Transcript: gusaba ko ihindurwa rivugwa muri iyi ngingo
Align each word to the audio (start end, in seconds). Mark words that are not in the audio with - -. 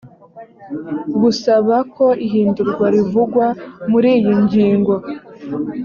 gusaba 1.21 1.75
ko 1.95 2.05
ihindurwa 2.25 2.85
rivugwa 2.95 3.45
muri 3.91 4.09
iyi 4.19 4.33
ngingo 4.43 4.93